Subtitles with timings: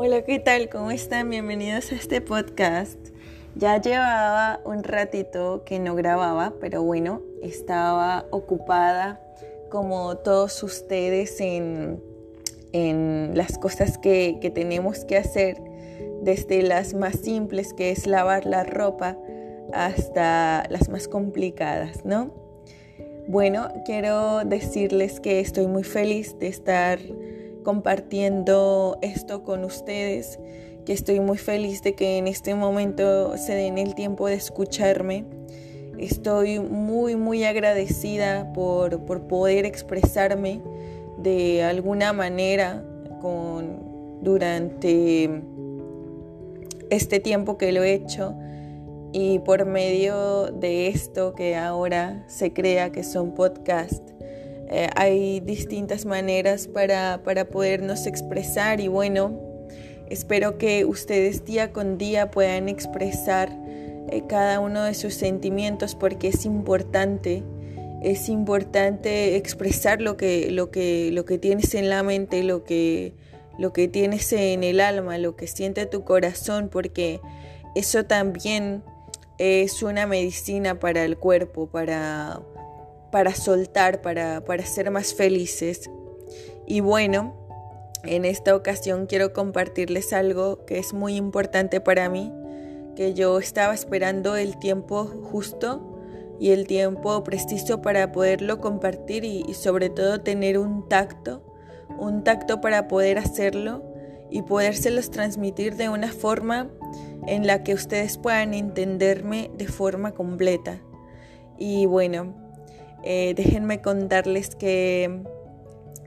[0.00, 0.68] Hola, ¿qué tal?
[0.68, 1.28] ¿Cómo están?
[1.28, 2.96] Bienvenidos a este podcast.
[3.56, 9.20] Ya llevaba un ratito que no grababa, pero bueno, estaba ocupada
[9.70, 12.00] como todos ustedes en,
[12.72, 15.60] en las cosas que, que tenemos que hacer,
[16.22, 19.18] desde las más simples, que es lavar la ropa,
[19.72, 22.32] hasta las más complicadas, ¿no?
[23.26, 27.00] Bueno, quiero decirles que estoy muy feliz de estar
[27.68, 30.38] compartiendo esto con ustedes,
[30.86, 35.26] que estoy muy feliz de que en este momento se den el tiempo de escucharme.
[35.98, 40.62] Estoy muy, muy agradecida por, por poder expresarme
[41.18, 42.82] de alguna manera
[43.20, 45.42] con, durante
[46.88, 48.34] este tiempo que lo he hecho
[49.12, 54.14] y por medio de esto que ahora se crea que son podcasts,
[54.70, 59.40] eh, hay distintas maneras para, para podernos expresar y bueno,
[60.10, 63.50] espero que ustedes día con día puedan expresar
[64.10, 67.42] eh, cada uno de sus sentimientos porque es importante.
[68.02, 73.14] Es importante expresar lo que, lo que, lo que tienes en la mente, lo que,
[73.58, 77.20] lo que tienes en el alma, lo que siente tu corazón, porque
[77.74, 78.84] eso también
[79.38, 82.40] es una medicina para el cuerpo, para,
[83.10, 85.90] para soltar, para, para ser más felices.
[86.66, 87.34] Y bueno,
[88.04, 92.32] en esta ocasión quiero compartirles algo que es muy importante para mí,
[92.94, 95.98] que yo estaba esperando el tiempo justo
[96.38, 101.42] y el tiempo preciso para poderlo compartir y, sobre todo tener un tacto,
[101.98, 103.82] un tacto para poder hacerlo
[104.30, 106.70] y podérselos transmitir de una forma
[107.26, 110.80] en la que ustedes puedan entenderme de forma completa.
[111.58, 112.34] Y bueno,
[113.02, 115.22] eh, déjenme contarles que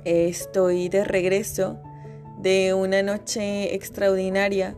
[0.04, 1.80] eh, estoy de regreso
[2.40, 4.76] de una noche extraordinaria,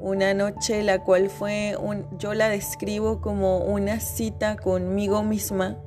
[0.00, 1.76] una noche la cual fue,
[2.18, 5.78] yo la describo como una cita conmigo misma,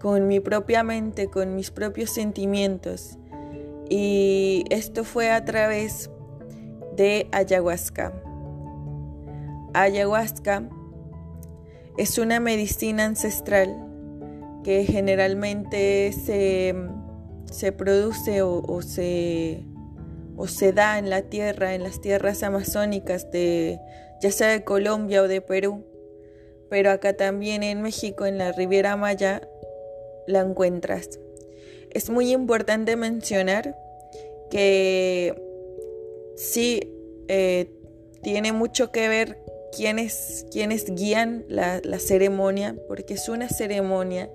[0.00, 3.18] con mi propia mente, con mis propios sentimientos.
[3.88, 6.10] Y esto fue a través
[6.96, 8.12] de ayahuasca.
[9.74, 10.68] Ayahuasca
[11.98, 13.91] es una medicina ancestral
[14.62, 16.74] que generalmente se,
[17.50, 19.64] se produce o, se,
[20.36, 23.78] o se da en la tierra, en las tierras amazónicas de
[24.20, 25.84] ya sea de Colombia o de Perú,
[26.70, 29.48] pero acá también en México, en la Riviera Maya,
[30.28, 31.18] la encuentras.
[31.90, 33.76] Es muy importante mencionar
[34.48, 35.34] que
[36.36, 36.94] sí
[37.26, 37.68] eh,
[38.22, 39.38] tiene mucho que ver
[39.76, 44.30] quienes, guían la, la ceremonia, porque es una ceremonia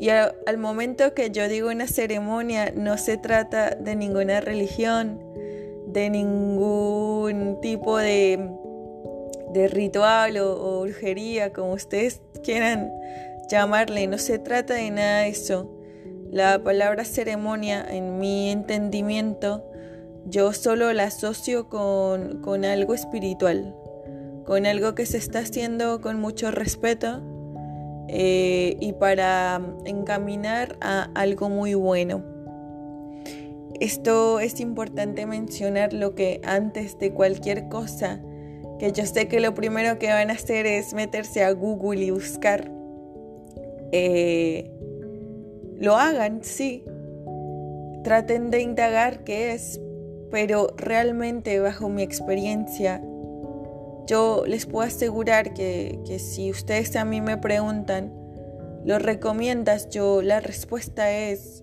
[0.00, 5.20] y al, momento que yo digo una ceremonia, no se trata de ninguna religión,
[5.88, 8.48] de ningún tipo de,
[9.70, 12.90] ritual o, brujería, como ustedes quieran
[13.50, 14.06] llamarle.
[14.06, 15.70] No se trata de nada de eso.
[16.30, 19.70] La palabra ceremonia, en mi entendimiento,
[20.24, 23.76] yo solo la asocio con, con algo espiritual,
[24.46, 27.22] con algo que se está haciendo con mucho respeto
[28.12, 32.24] eh, y para encaminar a algo muy bueno.
[33.78, 38.20] Esto es importante mencionar lo que antes de cualquier cosa,
[38.80, 42.10] que yo sé que lo primero que van a hacer es meterse a Google y
[42.10, 42.72] buscar,
[43.92, 44.72] eh,
[45.78, 46.82] lo hagan, sí.
[48.02, 49.80] Traten de indagar qué es,
[50.32, 53.00] pero realmente bajo mi experiencia
[54.06, 58.12] yo les puedo asegurar que, si ustedes a mí me preguntan,
[58.84, 59.88] ¿lo recomiendas?
[59.90, 61.62] Yo la respuesta es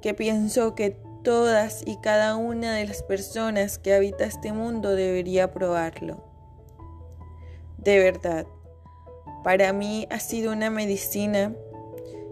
[0.00, 5.52] que pienso que todas y cada una de las personas que habita este mundo debería
[5.52, 6.22] probarlo.
[7.78, 8.46] De verdad,
[9.42, 11.54] para mí ha sido una medicina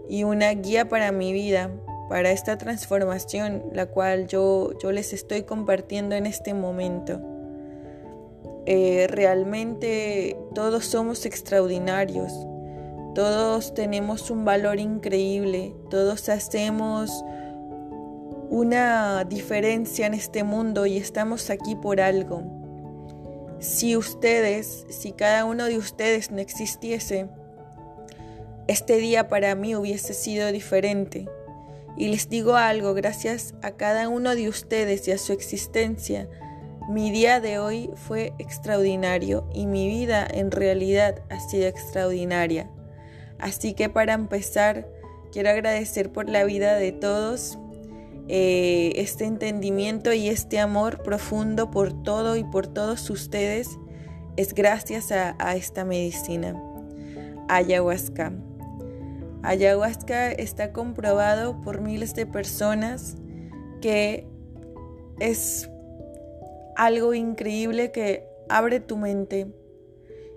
[0.09, 1.71] y una guía para mi vida,
[2.09, 7.32] para esta transformación, la cual yo, yo les estoy compartiendo en este momento.
[8.65, 12.31] Eh, realmente todos somos extraordinarios,
[13.13, 17.11] todos tenemos un valor increíble, todos hacemos
[18.49, 22.43] una diferencia en este mundo y estamos aquí por algo.
[23.59, 27.27] Si ustedes, si cada uno de ustedes no existiese,
[28.67, 31.27] este día para mí hubiese sido diferente.
[31.97, 36.27] Y les digo algo, gracias a cada uno de ustedes y a su existencia,
[36.89, 42.69] mi día de hoy fue extraordinario y mi vida en realidad ha sido extraordinaria.
[43.39, 44.87] Así que para empezar,
[45.31, 47.57] quiero agradecer por la vida de todos
[48.27, 53.69] eh, este entendimiento y este amor profundo por todo y por todos ustedes
[54.37, 56.61] es gracias a, a esta medicina,
[57.49, 58.33] ayahuasca.
[59.41, 63.17] Ayahuasca está comprobado por miles de personas
[63.81, 64.25] que
[65.19, 65.69] es
[66.75, 69.47] algo increíble que abre tu mente.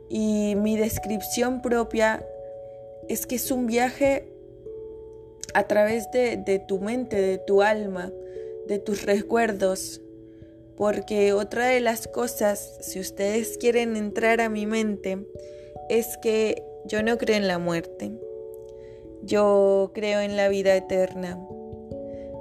[0.09, 2.25] Y mi descripción propia
[3.09, 4.29] es que es un viaje
[5.55, 8.13] a través de, tu mente, de tu alma,
[8.67, 10.01] de tus recuerdos.
[10.77, 15.27] Porque otra de las cosas, si ustedes quieren entrar a mi mente,
[15.89, 18.13] es que yo no creo en la muerte.
[19.23, 21.39] Yo creo en la vida eterna.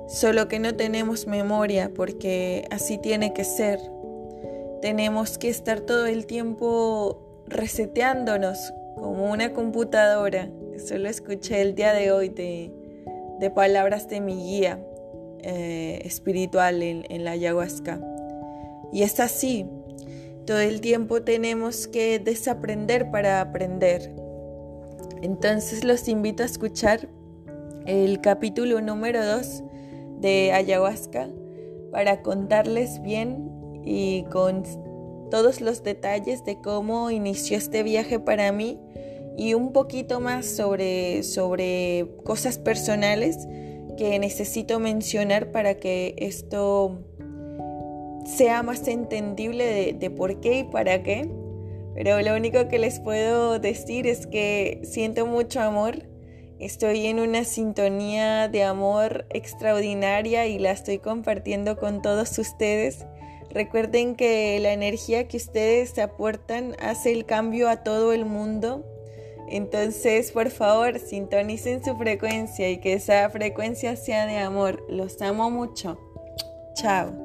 [0.07, 3.80] Solo que no tenemos memoria porque así tiene que ser.
[4.81, 10.50] Tenemos que estar todo el tiempo reseteándonos como una computadora.
[10.75, 12.72] Eso lo escuché el día de hoy de,
[13.56, 14.80] palabras de mi guía
[15.40, 18.00] eh, espiritual en, en la ayahuasca.
[18.94, 19.66] Y es así.
[20.46, 24.13] Todo el tiempo tenemos que desaprender para aprender.
[25.24, 27.10] Entonces los invito a escuchar
[27.88, 29.63] el capítulo número 2
[30.25, 31.30] de ayahuasca
[31.92, 33.51] para contarles bien
[33.86, 34.63] y con
[35.30, 38.80] todos los detalles de cómo inició este viaje para mí
[39.38, 43.48] y un poquito más sobre, sobre cosas personales
[43.98, 47.06] que necesito mencionar para que esto
[48.25, 51.30] sea más entendible de, de por qué y para qué.
[51.94, 56.15] Pero lo único que les puedo decir es que siento mucho amor
[56.60, 63.06] Estoy en una sintonía de amor extraordinaria y la estoy compartiendo con todos ustedes.
[63.50, 68.86] Recuerden que la energía que ustedes aportan hace el cambio a todo el mundo.
[69.50, 74.84] Entonces, por favor, sintonicen su frecuencia y que esa frecuencia sea de amor.
[74.90, 76.00] Los amo mucho.
[76.75, 77.25] Chao.